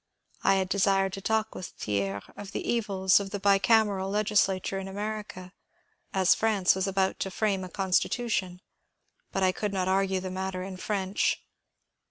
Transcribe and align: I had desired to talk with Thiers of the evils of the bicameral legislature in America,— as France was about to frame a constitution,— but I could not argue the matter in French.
I 0.43 0.55
had 0.55 0.67
desired 0.67 1.13
to 1.13 1.21
talk 1.21 1.53
with 1.53 1.73
Thiers 1.77 2.23
of 2.35 2.53
the 2.53 2.67
evils 2.67 3.19
of 3.19 3.29
the 3.29 3.39
bicameral 3.39 4.09
legislature 4.11 4.79
in 4.79 4.87
America,— 4.87 5.53
as 6.11 6.33
France 6.33 6.73
was 6.73 6.87
about 6.87 7.19
to 7.19 7.29
frame 7.29 7.63
a 7.63 7.69
constitution,— 7.69 8.61
but 9.31 9.43
I 9.43 9.51
could 9.51 9.73
not 9.73 9.87
argue 9.87 10.19
the 10.19 10.31
matter 10.31 10.63
in 10.63 10.77
French. 10.77 11.43